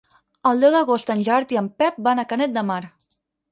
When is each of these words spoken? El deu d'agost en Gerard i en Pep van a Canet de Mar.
El 0.51 0.63
deu 0.63 0.73
d'agost 0.75 1.11
en 1.15 1.21
Gerard 1.27 1.55
i 1.57 1.61
en 1.63 1.69
Pep 1.83 2.01
van 2.09 2.25
a 2.25 2.27
Canet 2.35 2.59
de 2.59 2.67
Mar. 2.73 2.83